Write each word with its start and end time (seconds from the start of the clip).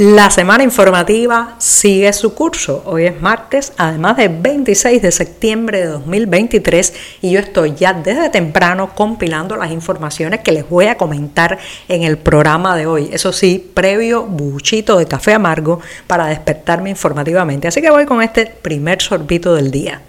La 0.00 0.30
semana 0.30 0.62
informativa 0.62 1.56
sigue 1.58 2.12
su 2.12 2.32
curso. 2.32 2.84
Hoy 2.86 3.06
es 3.06 3.20
martes, 3.20 3.72
además 3.78 4.16
del 4.16 4.28
26 4.28 5.02
de 5.02 5.10
septiembre 5.10 5.80
de 5.80 5.86
2023 5.86 6.94
y 7.20 7.32
yo 7.32 7.40
estoy 7.40 7.74
ya 7.74 7.94
desde 7.94 8.28
temprano 8.28 8.94
compilando 8.94 9.56
las 9.56 9.72
informaciones 9.72 10.38
que 10.38 10.52
les 10.52 10.68
voy 10.68 10.86
a 10.86 10.96
comentar 10.96 11.58
en 11.88 12.04
el 12.04 12.16
programa 12.16 12.76
de 12.76 12.86
hoy. 12.86 13.10
Eso 13.12 13.32
sí, 13.32 13.72
previo 13.74 14.22
buchito 14.22 14.98
de 14.98 15.06
café 15.06 15.34
amargo 15.34 15.80
para 16.06 16.26
despertarme 16.26 16.90
informativamente. 16.90 17.66
Así 17.66 17.82
que 17.82 17.90
voy 17.90 18.06
con 18.06 18.22
este 18.22 18.46
primer 18.46 19.02
sorbito 19.02 19.56
del 19.56 19.72
día. 19.72 20.02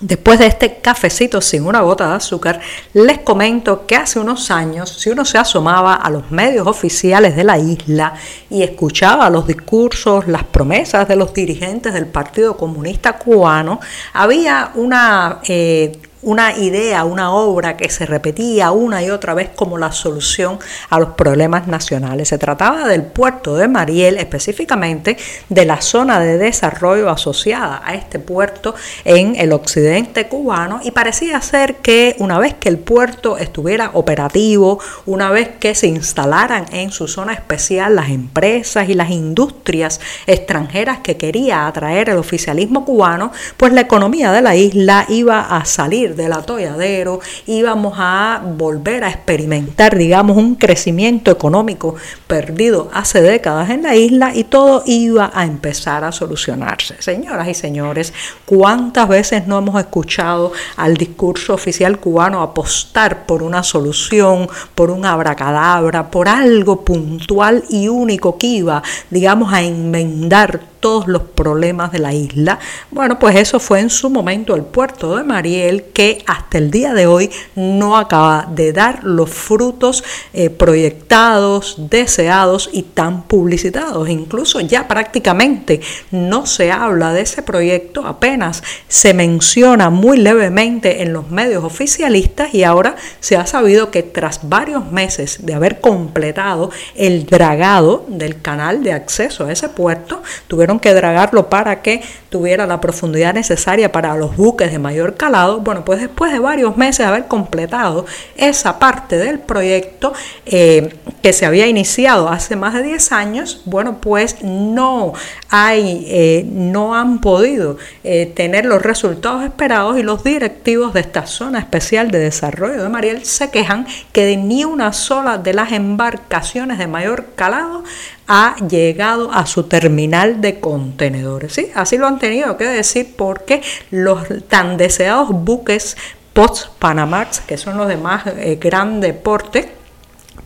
Después 0.00 0.38
de 0.38 0.46
este 0.46 0.76
cafecito 0.76 1.40
sin 1.40 1.64
una 1.64 1.80
gota 1.80 2.08
de 2.08 2.16
azúcar, 2.16 2.60
les 2.92 3.18
comento 3.20 3.86
que 3.86 3.96
hace 3.96 4.18
unos 4.18 4.50
años, 4.50 4.90
si 4.90 5.08
uno 5.08 5.24
se 5.24 5.38
asomaba 5.38 5.94
a 5.94 6.10
los 6.10 6.30
medios 6.30 6.66
oficiales 6.66 7.34
de 7.34 7.44
la 7.44 7.58
isla 7.58 8.12
y 8.50 8.62
escuchaba 8.62 9.30
los 9.30 9.46
discursos, 9.46 10.28
las 10.28 10.44
promesas 10.44 11.08
de 11.08 11.16
los 11.16 11.32
dirigentes 11.32 11.94
del 11.94 12.04
Partido 12.06 12.58
Comunista 12.58 13.14
Cubano, 13.14 13.80
había 14.12 14.72
una 14.74 15.40
eh, 15.48 15.98
una 16.26 16.56
idea, 16.56 17.04
una 17.04 17.32
obra 17.32 17.76
que 17.76 17.88
se 17.88 18.04
repetía 18.04 18.72
una 18.72 19.00
y 19.00 19.10
otra 19.10 19.32
vez 19.32 19.50
como 19.54 19.78
la 19.78 19.92
solución 19.92 20.58
a 20.90 20.98
los 20.98 21.10
problemas 21.10 21.68
nacionales. 21.68 22.28
Se 22.28 22.36
trataba 22.38 22.88
del 22.88 23.04
puerto 23.04 23.54
de 23.54 23.68
Mariel, 23.68 24.18
específicamente 24.18 25.16
de 25.48 25.64
la 25.64 25.80
zona 25.80 26.18
de 26.18 26.36
desarrollo 26.36 27.10
asociada 27.10 27.80
a 27.84 27.94
este 27.94 28.18
puerto 28.18 28.74
en 29.04 29.36
el 29.36 29.52
occidente 29.52 30.26
cubano 30.26 30.80
y 30.82 30.90
parecía 30.90 31.40
ser 31.40 31.76
que 31.76 32.16
una 32.18 32.40
vez 32.40 32.54
que 32.54 32.70
el 32.70 32.78
puerto 32.78 33.38
estuviera 33.38 33.92
operativo, 33.94 34.80
una 35.06 35.30
vez 35.30 35.50
que 35.60 35.76
se 35.76 35.86
instalaran 35.86 36.66
en 36.72 36.90
su 36.90 37.06
zona 37.06 37.34
especial 37.34 37.94
las 37.94 38.10
empresas 38.10 38.88
y 38.88 38.94
las 38.94 39.10
industrias 39.10 40.00
extranjeras 40.26 40.98
que 40.98 41.16
quería 41.16 41.68
atraer 41.68 42.08
el 42.08 42.18
oficialismo 42.18 42.84
cubano, 42.84 43.30
pues 43.56 43.72
la 43.72 43.82
economía 43.82 44.32
de 44.32 44.42
la 44.42 44.56
isla 44.56 45.06
iba 45.08 45.56
a 45.56 45.64
salir 45.64 46.15
del 46.16 46.32
atolladero, 46.32 47.20
íbamos 47.46 47.94
a 47.98 48.42
volver 48.56 49.04
a 49.04 49.10
experimentar, 49.10 49.96
digamos, 49.96 50.36
un 50.36 50.54
crecimiento 50.54 51.30
económico 51.30 51.94
perdido 52.26 52.90
hace 52.92 53.20
décadas 53.20 53.70
en 53.70 53.82
la 53.82 53.94
isla 53.94 54.34
y 54.34 54.44
todo 54.44 54.82
iba 54.86 55.30
a 55.34 55.44
empezar 55.44 56.04
a 56.04 56.12
solucionarse. 56.12 57.00
Señoras 57.00 57.48
y 57.48 57.54
señores, 57.54 58.12
¿cuántas 58.44 59.08
veces 59.08 59.46
no 59.46 59.58
hemos 59.58 59.78
escuchado 59.78 60.52
al 60.76 60.96
discurso 60.96 61.54
oficial 61.54 61.98
cubano 61.98 62.42
apostar 62.42 63.26
por 63.26 63.42
una 63.42 63.62
solución, 63.62 64.48
por 64.74 64.90
un 64.90 65.04
abracadabra, 65.04 66.10
por 66.10 66.28
algo 66.28 66.84
puntual 66.84 67.64
y 67.68 67.88
único 67.88 68.38
que 68.38 68.46
iba, 68.46 68.82
digamos, 69.10 69.52
a 69.52 69.62
enmendar 69.62 70.60
todos 70.80 71.06
los 71.08 71.22
problemas 71.22 71.92
de 71.92 71.98
la 71.98 72.12
isla. 72.12 72.58
Bueno, 72.90 73.18
pues 73.18 73.36
eso 73.36 73.60
fue 73.60 73.80
en 73.80 73.90
su 73.90 74.10
momento 74.10 74.54
el 74.54 74.62
puerto 74.62 75.16
de 75.16 75.24
Mariel 75.24 75.84
que 75.92 76.22
hasta 76.26 76.58
el 76.58 76.70
día 76.70 76.94
de 76.94 77.06
hoy 77.06 77.30
no 77.54 77.96
acaba 77.96 78.48
de 78.50 78.72
dar 78.72 79.04
los 79.04 79.30
frutos 79.30 80.04
eh, 80.32 80.50
proyectados, 80.50 81.76
deseados 81.90 82.70
y 82.72 82.82
tan 82.82 83.22
publicitados. 83.24 84.08
Incluso 84.08 84.60
ya 84.60 84.88
prácticamente 84.88 85.80
no 86.10 86.46
se 86.46 86.70
habla 86.72 87.12
de 87.12 87.22
ese 87.22 87.42
proyecto, 87.42 88.06
apenas 88.06 88.62
se 88.88 89.14
menciona 89.14 89.90
muy 89.90 90.18
levemente 90.18 91.02
en 91.02 91.12
los 91.12 91.30
medios 91.30 91.64
oficialistas 91.64 92.54
y 92.54 92.64
ahora 92.64 92.96
se 93.20 93.36
ha 93.36 93.46
sabido 93.46 93.90
que 93.90 94.02
tras 94.02 94.48
varios 94.48 94.90
meses 94.90 95.44
de 95.46 95.54
haber 95.54 95.80
completado 95.80 96.70
el 96.94 97.26
dragado 97.26 98.04
del 98.08 98.40
canal 98.40 98.82
de 98.82 98.92
acceso 98.92 99.46
a 99.46 99.52
ese 99.52 99.68
puerto, 99.68 100.22
tuvieron 100.48 100.65
que 100.80 100.92
dragarlo 100.92 101.48
para 101.48 101.80
que 101.82 102.02
tuviera 102.28 102.66
la 102.66 102.80
profundidad 102.80 103.32
necesaria 103.32 103.92
para 103.92 104.16
los 104.16 104.36
buques 104.36 104.70
de 104.70 104.78
mayor 104.78 105.16
calado. 105.16 105.60
Bueno, 105.60 105.84
pues 105.84 106.00
después 106.00 106.32
de 106.32 106.38
varios 106.38 106.76
meses 106.76 106.98
de 106.98 107.04
haber 107.04 107.26
completado 107.26 108.04
esa 108.36 108.78
parte 108.78 109.16
del 109.16 109.38
proyecto 109.38 110.12
eh, 110.44 110.96
que 111.22 111.32
se 111.32 111.46
había 111.46 111.66
iniciado 111.66 112.28
hace 112.28 112.56
más 112.56 112.74
de 112.74 112.82
10 112.82 113.12
años, 113.12 113.62
bueno, 113.64 113.98
pues 114.00 114.42
no 114.42 115.12
hay, 115.48 116.06
eh, 116.08 116.44
no 116.50 116.94
han 116.94 117.20
podido 117.20 117.78
eh, 118.04 118.26
tener 118.34 118.66
los 118.66 118.82
resultados 118.82 119.44
esperados 119.44 119.98
y 119.98 120.02
los 120.02 120.24
directivos 120.24 120.92
de 120.92 121.00
esta 121.00 121.26
zona 121.26 121.58
especial 121.58 122.10
de 122.10 122.18
desarrollo 122.18 122.82
de 122.82 122.88
Mariel 122.88 123.24
se 123.24 123.50
quejan 123.50 123.86
que 124.12 124.24
de 124.24 124.36
ni 124.36 124.64
una 124.64 124.92
sola 124.92 125.38
de 125.38 125.54
las 125.54 125.72
embarcaciones 125.72 126.78
de 126.78 126.86
mayor 126.86 127.26
calado 127.34 127.84
ha 128.28 128.56
llegado 128.68 129.30
a 129.32 129.46
su 129.46 129.64
terminal 129.64 130.40
de 130.40 130.60
contenedores. 130.60 131.52
¿sí? 131.52 131.68
Así 131.74 131.96
lo 131.96 132.06
han 132.06 132.18
tenido 132.18 132.56
que 132.56 132.64
decir 132.64 133.14
porque 133.16 133.62
los 133.90 134.24
tan 134.48 134.76
deseados 134.76 135.30
buques 135.30 135.96
post-Panamax, 136.32 137.40
que 137.40 137.56
son 137.56 137.78
los 137.78 137.88
de 137.88 137.96
más 137.96 138.26
eh, 138.26 138.58
gran 138.60 139.00
deporte, 139.00 139.72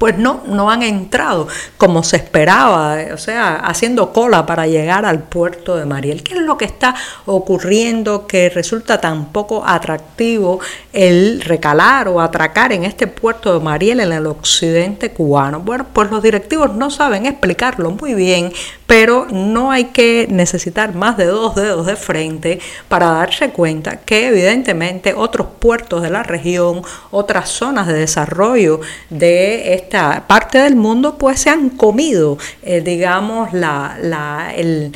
pues 0.00 0.16
no, 0.16 0.40
no 0.46 0.70
han 0.70 0.82
entrado 0.82 1.46
como 1.76 2.02
se 2.02 2.16
esperaba, 2.16 2.96
o 3.12 3.18
sea, 3.18 3.56
haciendo 3.56 4.14
cola 4.14 4.46
para 4.46 4.66
llegar 4.66 5.04
al 5.04 5.24
puerto 5.24 5.76
de 5.76 5.84
Mariel. 5.84 6.22
¿Qué 6.22 6.36
es 6.36 6.40
lo 6.40 6.56
que 6.56 6.64
está 6.64 6.94
ocurriendo 7.26 8.26
que 8.26 8.48
resulta 8.48 8.98
tan 8.98 9.26
poco 9.26 9.62
atractivo 9.62 10.60
el 10.94 11.42
recalar 11.42 12.08
o 12.08 12.22
atracar 12.22 12.72
en 12.72 12.84
este 12.84 13.08
puerto 13.08 13.52
de 13.52 13.62
Mariel 13.62 14.00
en 14.00 14.14
el 14.14 14.26
occidente 14.26 15.10
cubano? 15.10 15.60
Bueno, 15.60 15.84
pues 15.92 16.10
los 16.10 16.22
directivos 16.22 16.74
no 16.74 16.90
saben 16.90 17.26
explicarlo 17.26 17.90
muy 17.90 18.14
bien, 18.14 18.54
pero 18.86 19.26
no 19.30 19.70
hay 19.70 19.84
que 19.84 20.26
necesitar 20.30 20.94
más 20.94 21.18
de 21.18 21.26
dos 21.26 21.54
dedos 21.56 21.84
de 21.84 21.96
frente 21.96 22.58
para 22.88 23.10
darse 23.10 23.50
cuenta 23.50 23.98
que 23.98 24.28
evidentemente 24.28 25.12
otros 25.12 25.46
puertos 25.58 26.00
de 26.00 26.08
la 26.08 26.22
región, 26.22 26.80
otras 27.10 27.50
zonas 27.50 27.86
de 27.86 27.92
desarrollo 27.92 28.80
de 29.10 29.74
este 29.74 29.89
parte 29.90 30.58
del 30.58 30.76
mundo 30.76 31.18
pues 31.18 31.40
se 31.40 31.50
han 31.50 31.70
comido, 31.70 32.38
eh, 32.62 32.80
digamos, 32.80 33.52
la, 33.52 33.98
la, 34.00 34.52
el, 34.54 34.92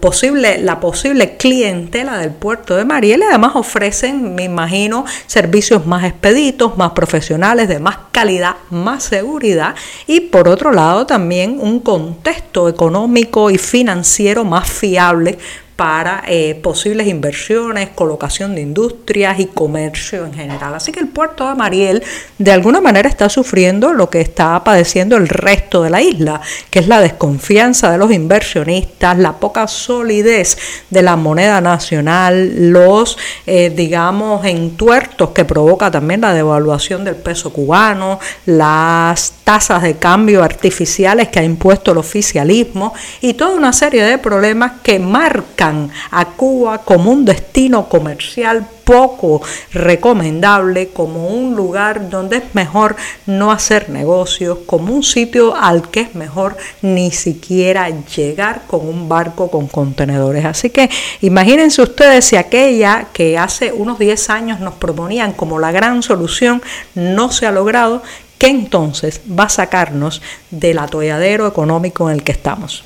posible, 0.00 0.58
la 0.58 0.80
posible 0.80 1.36
clientela 1.36 2.18
del 2.18 2.30
puerto 2.30 2.76
de 2.76 2.84
Mariel 2.84 3.20
y 3.20 3.24
además 3.24 3.52
ofrecen, 3.54 4.34
me 4.34 4.44
imagino, 4.44 5.04
servicios 5.26 5.86
más 5.86 6.04
expeditos, 6.04 6.76
más 6.76 6.92
profesionales, 6.92 7.68
de 7.68 7.78
más 7.78 7.98
calidad, 8.12 8.56
más 8.70 9.04
seguridad. 9.04 9.74
Y 10.06 10.20
por 10.20 10.48
otro 10.48 10.72
lado 10.72 11.06
también 11.06 11.58
un 11.60 11.80
contexto 11.80 12.68
económico 12.68 13.50
y 13.50 13.58
financiero 13.58 14.44
más 14.44 14.68
fiable 14.68 15.38
para 15.76 16.24
eh, 16.26 16.54
posibles 16.62 17.06
inversiones, 17.06 17.90
colocación 17.90 18.54
de 18.54 18.62
industrias 18.62 19.38
y 19.38 19.46
comercio 19.46 20.24
en 20.24 20.32
general. 20.32 20.74
Así 20.74 20.90
que 20.90 21.00
el 21.00 21.08
puerto 21.08 21.46
de 21.46 21.54
Mariel 21.54 22.02
de 22.38 22.50
alguna 22.50 22.80
manera 22.80 23.08
está 23.08 23.28
sufriendo 23.28 23.92
lo 23.92 24.08
que 24.08 24.22
está 24.22 24.64
padeciendo 24.64 25.16
el 25.16 25.28
resto 25.28 25.82
de 25.82 25.90
la 25.90 26.00
isla, 26.00 26.40
que 26.70 26.78
es 26.78 26.88
la 26.88 27.00
desconfianza 27.00 27.92
de 27.92 27.98
los 27.98 28.10
inversionistas, 28.10 29.18
la 29.18 29.34
poca 29.34 29.68
solidez 29.68 30.56
de 30.88 31.02
la 31.02 31.16
moneda 31.16 31.60
nacional, 31.60 32.72
los, 32.72 33.18
eh, 33.46 33.70
digamos, 33.74 34.46
entuertos 34.46 35.30
que 35.30 35.44
provoca 35.44 35.90
también 35.90 36.22
la 36.22 36.32
devaluación 36.32 37.04
del 37.04 37.16
peso 37.16 37.52
cubano, 37.52 38.18
las 38.46 39.34
tasas 39.46 39.80
de 39.80 39.94
cambio 39.94 40.42
artificiales 40.42 41.28
que 41.28 41.38
ha 41.38 41.44
impuesto 41.44 41.92
el 41.92 41.98
oficialismo 41.98 42.92
y 43.20 43.34
toda 43.34 43.54
una 43.54 43.72
serie 43.72 44.02
de 44.02 44.18
problemas 44.18 44.80
que 44.82 44.98
marcan 44.98 45.88
a 46.10 46.24
Cuba 46.30 46.78
como 46.78 47.12
un 47.12 47.24
destino 47.24 47.88
comercial 47.88 48.66
poco 48.82 49.42
recomendable, 49.72 50.88
como 50.88 51.28
un 51.28 51.54
lugar 51.56 52.08
donde 52.08 52.38
es 52.38 52.54
mejor 52.54 52.94
no 53.26 53.50
hacer 53.50 53.88
negocios, 53.88 54.58
como 54.66 54.94
un 54.94 55.02
sitio 55.02 55.56
al 55.56 55.90
que 55.90 56.02
es 56.02 56.14
mejor 56.14 56.56
ni 56.82 57.10
siquiera 57.10 57.88
llegar 57.90 58.62
con 58.66 58.88
un 58.88 59.08
barco 59.08 59.48
con 59.48 59.66
contenedores. 59.66 60.44
Así 60.44 60.70
que 60.70 60.88
imagínense 61.20 61.82
ustedes 61.82 62.24
si 62.24 62.36
aquella 62.36 63.08
que 63.12 63.38
hace 63.38 63.72
unos 63.72 63.98
10 63.98 64.30
años 64.30 64.60
nos 64.60 64.74
proponían 64.74 65.32
como 65.32 65.58
la 65.58 65.72
gran 65.72 66.02
solución 66.02 66.62
no 66.94 67.32
se 67.32 67.46
ha 67.46 67.52
logrado, 67.52 68.02
¿qué 68.38 68.48
entonces 68.48 69.20
va 69.28 69.44
a 69.44 69.48
sacarnos 69.48 70.22
del 70.50 70.78
atolladero 70.78 71.46
económico 71.46 72.10
en 72.10 72.16
el 72.16 72.22
que 72.22 72.32
estamos? 72.32 72.84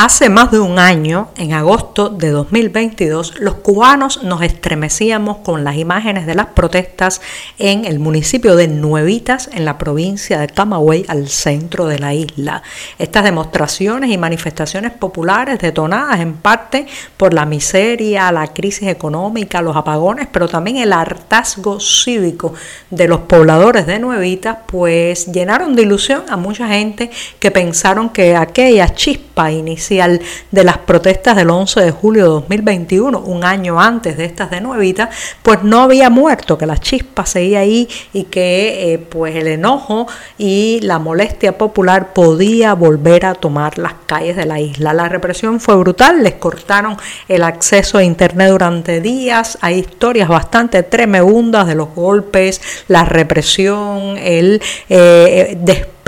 Hace 0.00 0.28
más 0.28 0.52
de 0.52 0.60
un 0.60 0.78
año, 0.78 1.30
en 1.36 1.52
agosto 1.52 2.08
de 2.08 2.30
2022, 2.30 3.40
los 3.40 3.54
cubanos 3.54 4.22
nos 4.22 4.42
estremecíamos 4.42 5.38
con 5.38 5.64
las 5.64 5.74
imágenes 5.74 6.24
de 6.24 6.36
las 6.36 6.46
protestas 6.46 7.20
en 7.58 7.84
el 7.84 7.98
municipio 7.98 8.54
de 8.54 8.68
Nuevitas, 8.68 9.50
en 9.52 9.64
la 9.64 9.76
provincia 9.76 10.38
de 10.38 10.46
Camagüey, 10.46 11.04
al 11.08 11.28
centro 11.28 11.86
de 11.86 11.98
la 11.98 12.14
isla. 12.14 12.62
Estas 12.96 13.24
demostraciones 13.24 14.12
y 14.12 14.18
manifestaciones 14.18 14.92
populares 14.92 15.58
detonadas 15.58 16.20
en 16.20 16.34
parte 16.34 16.86
por 17.16 17.34
la 17.34 17.44
miseria, 17.44 18.30
la 18.30 18.46
crisis 18.46 18.86
económica, 18.86 19.62
los 19.62 19.74
apagones, 19.74 20.28
pero 20.30 20.46
también 20.46 20.76
el 20.76 20.92
hartazgo 20.92 21.80
cívico 21.80 22.54
de 22.90 23.08
los 23.08 23.22
pobladores 23.22 23.84
de 23.88 23.98
Nuevitas, 23.98 24.58
pues 24.68 25.26
llenaron 25.26 25.74
de 25.74 25.82
ilusión 25.82 26.22
a 26.28 26.36
mucha 26.36 26.68
gente 26.68 27.10
que 27.40 27.50
pensaron 27.50 28.10
que 28.10 28.36
aquella 28.36 28.94
chispa 28.94 29.50
inicial 29.50 29.87
de 29.88 30.64
las 30.64 30.78
protestas 30.78 31.36
del 31.36 31.50
11 31.50 31.80
de 31.80 31.90
julio 31.90 32.24
de 32.24 32.30
2021, 32.30 33.18
un 33.18 33.44
año 33.44 33.80
antes 33.80 34.16
de 34.16 34.24
estas 34.24 34.50
de 34.50 34.60
Nuevita, 34.60 35.08
pues 35.42 35.62
no 35.62 35.80
había 35.80 36.10
muerto, 36.10 36.58
que 36.58 36.66
la 36.66 36.76
chispa 36.78 37.24
seguía 37.24 37.60
ahí 37.60 37.88
y 38.12 38.24
que 38.24 38.92
eh, 38.92 38.98
pues 38.98 39.34
el 39.34 39.46
enojo 39.46 40.06
y 40.36 40.80
la 40.82 40.98
molestia 40.98 41.56
popular 41.56 42.12
podía 42.12 42.74
volver 42.74 43.26
a 43.26 43.34
tomar 43.34 43.78
las 43.78 43.94
calles 44.06 44.36
de 44.36 44.46
la 44.46 44.60
isla. 44.60 44.92
La 44.92 45.08
represión 45.08 45.60
fue 45.60 45.76
brutal, 45.76 46.22
les 46.22 46.34
cortaron 46.34 46.96
el 47.28 47.42
acceso 47.42 47.98
a 47.98 48.04
internet 48.04 48.50
durante 48.50 49.00
días, 49.00 49.58
hay 49.60 49.78
historias 49.78 50.28
bastante 50.28 50.82
tremebundas 50.82 51.66
de 51.66 51.74
los 51.74 51.94
golpes, 51.94 52.60
la 52.88 53.04
represión, 53.04 54.18
el 54.18 54.60
eh, 54.88 55.56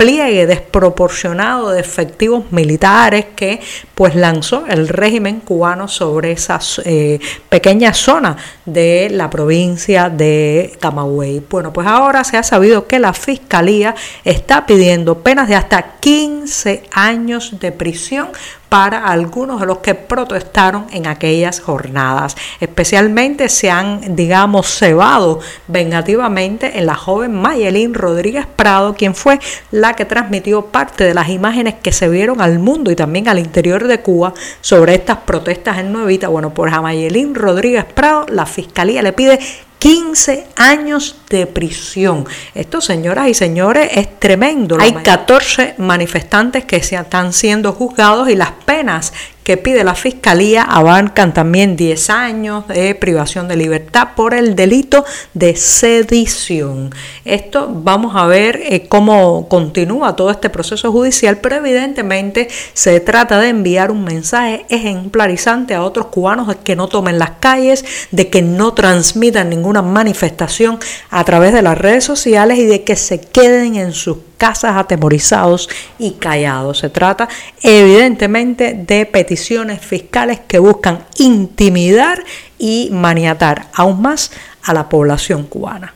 despliegue 0.01 0.47
desproporcionado 0.47 1.71
de 1.71 1.79
efectivos 1.79 2.51
militares 2.51 3.25
que 3.35 3.59
pues 3.93 4.15
lanzó 4.15 4.65
el 4.67 4.87
régimen 4.87 5.41
cubano 5.41 5.87
sobre 5.87 6.31
esa 6.31 6.59
eh, 6.85 7.19
pequeña 7.49 7.93
zona 7.93 8.35
de 8.65 9.09
la 9.11 9.29
provincia 9.29 10.09
de 10.09 10.75
Camagüey. 10.79 11.43
Bueno, 11.47 11.71
pues 11.71 11.85
ahora 11.85 12.23
se 12.23 12.37
ha 12.37 12.43
sabido 12.43 12.87
que 12.87 12.97
la 12.97 13.13
fiscalía 13.13 13.93
está 14.23 14.65
pidiendo 14.65 15.19
penas 15.19 15.47
de 15.47 15.55
hasta 15.55 15.99
15 15.99 16.83
años 16.91 17.59
de 17.59 17.71
prisión 17.71 18.29
para 18.71 18.99
algunos 18.99 19.59
de 19.59 19.65
los 19.65 19.79
que 19.79 19.95
protestaron 19.95 20.87
en 20.93 21.05
aquellas 21.05 21.59
jornadas. 21.59 22.37
Especialmente 22.61 23.49
se 23.49 23.69
han, 23.69 24.15
digamos, 24.15 24.65
cebado 24.65 25.41
vengativamente 25.67 26.79
en 26.79 26.85
la 26.85 26.95
joven 26.95 27.33
Mayelín 27.33 27.93
Rodríguez 27.93 28.45
Prado, 28.55 28.93
quien 28.93 29.13
fue 29.13 29.41
la 29.71 29.91
que 29.93 30.05
transmitió 30.05 30.67
parte 30.67 31.03
de 31.03 31.13
las 31.13 31.27
imágenes 31.27 31.75
que 31.83 31.91
se 31.91 32.07
vieron 32.07 32.39
al 32.39 32.59
mundo 32.59 32.91
y 32.91 32.95
también 32.95 33.27
al 33.27 33.39
interior 33.39 33.85
de 33.89 33.99
Cuba 33.99 34.33
sobre 34.61 34.95
estas 34.95 35.17
protestas 35.17 35.77
en 35.79 35.91
Nuevita. 35.91 36.29
Bueno, 36.29 36.53
por 36.53 36.69
a 36.69 36.81
Mayelín 36.81 37.35
Rodríguez 37.35 37.83
Prado, 37.83 38.25
la 38.29 38.45
fiscalía 38.45 39.01
le 39.01 39.11
pide 39.11 39.37
15 39.81 40.45
años 40.57 41.15
de 41.27 41.47
prisión. 41.47 42.27
Esto, 42.53 42.81
señoras 42.81 43.29
y 43.29 43.33
señores, 43.33 43.89
es 43.95 44.19
tremendo. 44.19 44.77
Hay 44.79 44.93
14 44.93 45.73
manifestantes 45.79 46.65
que 46.65 46.83
se 46.83 46.97
están 46.97 47.33
siendo 47.33 47.73
juzgados 47.73 48.29
y 48.29 48.35
las 48.35 48.51
penas 48.51 49.11
que 49.51 49.57
pide 49.57 49.83
la 49.83 49.95
Fiscalía 49.95 50.63
abarcan 50.63 51.33
también 51.33 51.75
10 51.75 52.09
años 52.09 52.69
de 52.69 52.95
privación 52.95 53.49
de 53.49 53.57
libertad 53.57 54.11
por 54.15 54.33
el 54.33 54.55
delito 54.55 55.03
de 55.33 55.57
sedición. 55.57 56.95
Esto 57.25 57.69
vamos 57.69 58.15
a 58.15 58.27
ver 58.27 58.61
eh, 58.63 58.87
cómo 58.87 59.49
continúa 59.49 60.15
todo 60.15 60.31
este 60.31 60.49
proceso 60.49 60.89
judicial, 60.89 61.39
pero 61.39 61.57
evidentemente 61.57 62.47
se 62.73 63.01
trata 63.01 63.41
de 63.41 63.49
enviar 63.49 63.91
un 63.91 64.05
mensaje 64.05 64.65
ejemplarizante 64.69 65.75
a 65.75 65.83
otros 65.83 66.05
cubanos 66.05 66.47
de 66.47 66.55
que 66.55 66.77
no 66.77 66.87
tomen 66.87 67.19
las 67.19 67.31
calles, 67.41 67.83
de 68.11 68.29
que 68.29 68.41
no 68.41 68.73
transmitan 68.73 69.49
ninguna 69.49 69.81
manifestación 69.81 70.79
a 71.09 71.25
través 71.25 71.51
de 71.51 71.61
las 71.61 71.77
redes 71.77 72.05
sociales 72.05 72.57
y 72.57 72.65
de 72.67 72.85
que 72.85 72.95
se 72.95 73.19
queden 73.19 73.75
en 73.75 73.91
sus 73.91 74.15
casas 74.41 74.75
atemorizados 74.75 75.69
y 75.99 76.13
callados. 76.13 76.79
Se 76.79 76.89
trata 76.89 77.29
evidentemente 77.61 78.73
de 78.73 79.05
peticiones 79.05 79.81
fiscales 79.81 80.39
que 80.47 80.57
buscan 80.57 81.05
intimidar 81.19 82.23
y 82.57 82.89
maniatar 82.91 83.67
aún 83.75 84.01
más 84.01 84.31
a 84.63 84.73
la 84.73 84.89
población 84.89 85.43
cubana. 85.43 85.93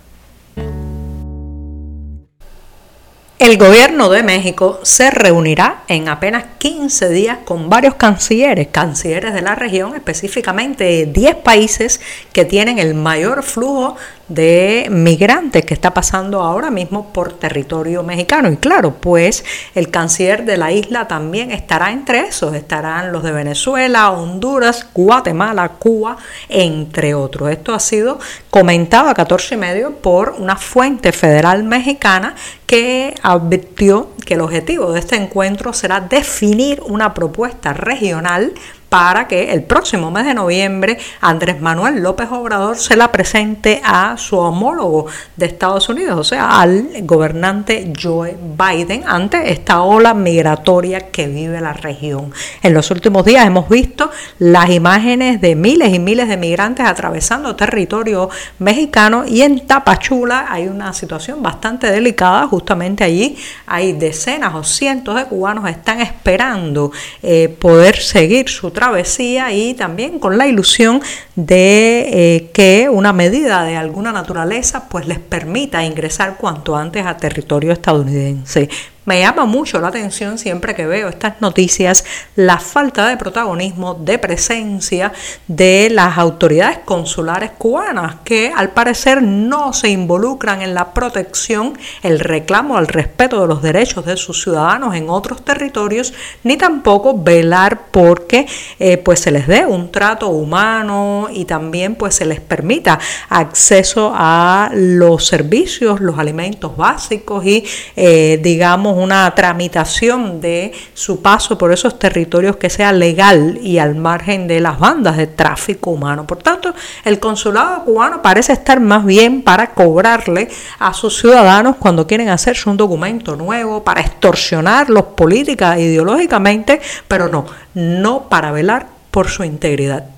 El 3.40 3.58
gobierno 3.58 4.10
de 4.10 4.22
México 4.22 4.80
se 4.84 5.10
reunirá 5.10 5.84
en 5.88 6.08
apenas 6.08 6.46
15 6.60 7.10
días 7.10 7.40
con 7.46 7.70
varios 7.70 7.96
cancilleres, 7.96 8.68
cancilleres 8.68 9.34
de 9.34 9.42
la 9.42 9.56
región, 9.56 9.94
específicamente 9.96 11.06
10 11.08 11.36
países 11.38 12.00
que 12.32 12.46
tienen 12.46 12.80
el 12.80 12.94
mayor 12.94 13.44
flujo 13.44 13.98
de 14.28 14.88
migrantes 14.90 15.66
que 15.66 15.74
está 15.74 15.94
pasando 15.94 16.42
ahora 16.42 16.72
mismo 16.72 17.14
por 17.14 17.34
territorio 17.34 18.04
mexicano. 18.04 18.52
Y 18.52 18.58
claro, 18.58 18.96
pues 18.96 19.46
el 19.76 19.92
canciller 19.92 20.46
de 20.46 20.58
la 20.58 20.72
isla 20.72 21.08
también 21.08 21.52
estará 21.52 21.92
entre 21.92 22.22
esos, 22.22 22.56
estarán 22.56 23.12
los 23.12 23.24
de 23.24 23.32
Venezuela, 23.32 24.12
Honduras, 24.12 24.88
Guatemala, 24.94 25.70
Cuba, 25.80 26.18
entre 26.50 27.14
otros. 27.14 27.52
Esto 27.52 27.74
ha 27.74 27.80
sido 27.80 28.20
comentado 28.50 29.10
a 29.10 29.14
14 29.14 29.56
y 29.56 29.58
medio 29.58 29.92
por 29.98 30.36
una 30.40 30.56
fuente 30.56 31.12
federal 31.12 31.64
mexicana 31.64 32.36
que 32.66 33.14
advirtió 33.22 34.10
que 34.26 34.34
el 34.34 34.42
objetivo 34.42 34.92
de 34.92 35.00
este 35.00 35.16
encuentro 35.16 35.72
será 35.72 36.02
definir 36.02 36.82
una 36.88 37.14
propuesta 37.14 37.74
regional 37.74 38.54
para 38.90 39.28
que 39.28 39.52
el 39.52 39.64
próximo 39.64 40.12
mes 40.12 40.26
de 40.26 40.34
noviembre 40.34 40.98
Andrés 41.22 41.62
Manuel 41.62 42.02
López 42.02 42.28
Obrador 42.32 42.78
se 42.78 42.96
la 42.96 43.12
presente 43.12 43.82
a 43.84 44.18
su 44.18 44.38
homólogo 44.38 45.08
de 45.36 45.48
Estados 45.48 45.90
Unidos, 45.90 46.20
o 46.20 46.24
sea, 46.24 46.60
al 46.60 46.88
gobernante 47.02 47.92
Joe 48.02 48.38
Biden 48.58 49.04
ante 49.06 49.52
esta 49.52 49.82
ola 49.82 50.14
migratoria 50.14 51.12
que 51.12 51.28
vive 51.28 51.62
la 51.62 51.74
región. 51.74 52.32
En 52.62 52.74
los 52.74 52.92
últimos 52.92 53.26
días 53.26 53.46
hemos 53.46 53.70
visto 53.70 54.10
las 54.40 54.70
imágenes 54.70 55.42
de 55.42 55.56
miles 55.56 55.94
y 55.94 56.00
miles 56.00 56.28
de 56.28 56.38
migrantes 56.38 56.86
atravesando 56.86 57.56
territorio 57.56 58.30
mexicano 58.60 59.24
y 59.28 59.42
en 59.42 59.66
Tapachula 59.66 60.48
hay 60.50 60.68
una 60.68 60.94
situación 60.94 61.42
bastante 61.42 61.92
delicada, 61.92 62.48
justamente 62.48 63.04
allí 63.04 63.38
hay 63.66 63.94
decenas 63.94 64.54
o 64.56 64.64
cientos 64.64 65.16
de 65.16 65.26
cubanos 65.26 65.66
que 65.66 65.72
están 65.72 66.02
esperando 66.02 66.92
eh, 67.24 67.50
poder 67.50 67.98
seguir 67.98 68.50
su 68.50 68.72
travesía 68.76 69.52
y 69.52 69.74
también 69.74 70.20
con 70.20 70.38
la 70.38 70.46
ilusión 70.46 71.02
de 71.36 72.06
eh, 72.12 72.52
que 72.54 72.88
una 72.90 73.12
medida 73.12 73.64
de 73.64 73.76
alguna 73.76 74.12
naturaleza 74.12 74.88
pues 74.88 75.08
les 75.08 75.18
permita 75.18 75.84
ingresar 75.84 76.38
cuanto 76.38 76.76
antes 76.76 77.04
a 77.08 77.18
territorio 77.18 77.72
estadounidense. 77.72 78.70
Me 79.06 79.20
llama 79.20 79.46
mucho 79.46 79.80
la 79.80 79.90
atención 79.90 80.40
siempre 80.40 80.74
que 80.74 80.88
veo 80.88 81.10
estas 81.10 81.40
noticias 81.40 82.04
la 82.36 82.58
falta 82.58 83.08
de 83.08 83.18
protagonismo, 83.18 83.94
de 83.94 84.18
presencia 84.18 85.14
de 85.48 85.90
las 85.92 86.18
autoridades 86.18 86.80
consulares 86.80 87.52
cubanas 87.56 88.16
que 88.24 88.52
al 88.56 88.72
parecer 88.72 89.22
no 89.22 89.74
se 89.74 89.90
involucran 89.90 90.64
en 90.64 90.74
la 90.74 90.94
protección, 90.94 91.78
el 92.02 92.20
reclamo 92.20 92.78
al 92.78 92.88
respeto 92.88 93.42
de 93.42 93.48
los 93.48 93.62
derechos 93.62 94.06
de 94.06 94.18
sus 94.18 94.42
ciudadanos 94.42 94.96
en 94.96 95.10
otros 95.10 95.46
territorios, 95.46 96.14
ni 96.44 96.58
tampoco 96.58 97.16
velar 97.16 97.82
porque 97.92 98.48
eh, 98.80 98.98
pues 98.98 99.20
se 99.20 99.30
les 99.30 99.46
dé 99.46 99.68
un 99.68 99.92
trato 99.92 100.30
humano 100.30 101.28
y 101.32 101.46
también 101.46 101.94
pues 101.94 102.16
se 102.16 102.26
les 102.26 102.40
permita 102.40 103.00
acceso 103.30 104.12
a 104.16 104.72
los 104.74 105.28
servicios, 105.28 106.00
los 106.02 106.18
alimentos 106.18 106.76
básicos 106.76 107.46
y 107.46 107.64
eh, 107.96 108.40
digamos 108.42 108.95
una 108.96 109.34
tramitación 109.36 110.42
de 110.42 110.74
su 110.94 111.22
paso 111.22 111.58
por 111.58 111.72
esos 111.72 112.00
territorios 112.00 112.58
que 112.58 112.70
sea 112.70 112.92
legal 112.92 113.60
y 113.62 113.78
al 113.78 113.96
margen 113.96 114.48
de 114.48 114.60
las 114.60 114.80
bandas 114.80 115.18
de 115.18 115.28
tráfico 115.28 115.92
humano. 115.92 116.26
Por 116.26 116.38
tanto, 116.38 116.74
el 117.04 117.20
consulado 117.20 117.84
cubano 117.84 118.22
parece 118.22 118.54
estar 118.54 118.80
más 118.80 119.06
bien 119.06 119.42
para 119.42 119.74
cobrarle 119.74 120.50
a 120.80 120.94
sus 120.94 121.20
ciudadanos 121.20 121.76
cuando 121.78 122.08
quieren 122.08 122.30
hacerse 122.30 122.70
un 122.70 122.78
documento 122.78 123.36
nuevo, 123.36 123.84
para 123.84 124.02
extorsionarlos 124.02 125.04
política 125.16 125.78
e 125.78 125.82
ideológicamente, 125.82 126.82
pero 127.08 127.28
no, 127.28 127.46
no 127.74 128.30
para 128.30 128.52
velar 128.52 128.88
por 129.12 129.30
su 129.30 129.44
integridad. 129.44 130.15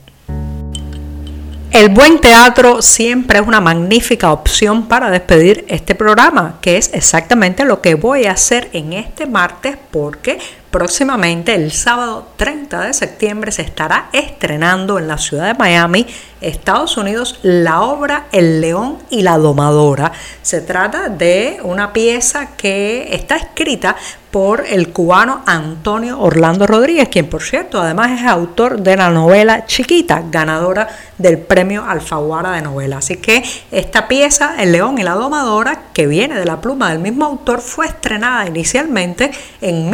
El 1.72 1.90
buen 1.90 2.20
teatro 2.20 2.82
siempre 2.82 3.40
es 3.40 3.48
una 3.48 3.62
magnífica 3.62 4.32
opción 4.32 4.88
para 4.88 5.12
despedir 5.12 5.66
este 5.68 5.96
programa, 5.96 6.58
que 6.62 6.78
es 6.78 6.92
exactamente 6.94 7.66
lo 7.66 7.82
que 7.82 7.96
voy 7.96 8.26
a 8.26 8.32
hacer 8.32 8.70
en 8.74 8.94
este 8.94 9.26
martes 9.26 9.78
porque 9.92 10.40
Próximamente, 10.78 11.56
el 11.56 11.72
sábado 11.72 12.28
30 12.36 12.82
de 12.82 12.94
septiembre, 12.94 13.52
se 13.52 13.64
estará 13.64 14.10
estrenando 14.14 15.00
en 15.00 15.08
la 15.08 15.18
ciudad 15.18 15.48
de 15.48 15.56
Miami, 15.56 16.06
Estados 16.40 16.98
Unidos, 16.98 17.40
la 17.42 17.82
obra 17.82 18.28
El 18.32 18.62
León 18.62 19.00
y 19.10 19.24
la 19.24 19.40
Domadora. 19.40 20.12
Se 20.44 20.62
trata 20.62 21.10
de 21.10 21.60
una 21.64 21.94
pieza 21.94 22.56
que 22.56 23.08
está 23.12 23.38
escrita 23.38 23.96
por 24.30 24.66
el 24.68 24.90
cubano 24.92 25.42
Antonio 25.48 26.20
Orlando 26.20 26.68
Rodríguez, 26.68 27.10
quien 27.10 27.28
por 27.28 27.42
cierto 27.42 27.82
además 27.82 28.20
es 28.20 28.28
autor 28.28 28.82
de 28.82 28.96
la 28.96 29.10
novela 29.10 29.66
Chiquita, 29.66 30.22
ganadora 30.30 30.88
del 31.18 31.40
premio 31.40 31.84
Alfaguara 31.84 32.52
de 32.52 32.62
novela. 32.62 32.98
Así 32.98 33.18
que 33.18 33.44
esta 33.72 34.08
pieza, 34.08 34.62
El 34.62 34.74
León 34.74 35.00
y 35.00 35.04
la 35.04 35.14
Domadora, 35.14 35.86
que 35.94 36.06
viene 36.06 36.36
de 36.36 36.46
la 36.46 36.62
pluma 36.62 36.90
del 36.92 37.00
mismo 37.00 37.26
autor, 37.26 37.62
fue 37.62 37.88
estrenada 37.88 38.46
inicialmente 38.46 39.32
en 39.62 39.90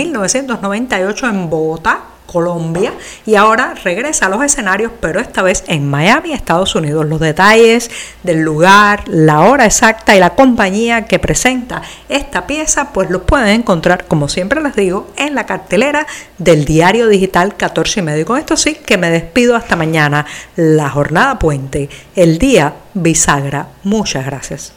1998 0.74 1.28
en 1.28 1.50
Bogotá, 1.50 2.04
Colombia 2.26 2.94
y 3.26 3.36
ahora 3.36 3.76
regresa 3.84 4.26
a 4.26 4.30
los 4.30 4.44
escenarios, 4.44 4.92
pero 5.00 5.20
esta 5.20 5.44
vez 5.44 5.64
en 5.68 5.90
Miami, 5.90 6.34
Estados 6.34 6.74
Unidos. 6.76 7.06
Los 7.06 7.20
detalles 7.20 7.92
del 8.24 8.42
lugar, 8.42 9.04
la 9.08 9.42
hora 9.42 9.66
exacta 9.66 10.16
y 10.16 10.20
la 10.20 10.32
compañía 10.32 11.06
que 11.06 11.20
presenta 11.20 11.84
esta 12.10 12.48
pieza, 12.48 12.92
pues 12.92 13.10
los 13.10 13.22
pueden 13.22 13.50
encontrar, 13.50 14.06
como 14.08 14.28
siempre 14.28 14.62
les 14.62 14.76
digo, 14.76 15.12
en 15.16 15.36
la 15.36 15.46
cartelera 15.46 16.08
del 16.40 16.66
diario 16.66 17.08
digital 17.08 17.56
14 17.56 18.00
y 18.00 18.04
medio. 18.04 18.22
Y 18.22 18.26
con 18.26 18.40
esto 18.40 18.58
sí 18.58 18.76
que 18.76 18.98
me 18.98 19.12
despido 19.12 19.56
hasta 19.56 19.76
mañana, 19.76 20.26
la 20.56 20.90
jornada 20.90 21.38
puente, 21.38 21.90
el 22.16 22.40
día 22.40 22.74
bisagra. 22.96 23.68
Muchas 23.84 24.26
gracias. 24.26 24.74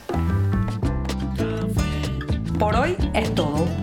Por 2.58 2.74
hoy 2.74 2.96
es 3.14 3.34
todo. 3.34 3.45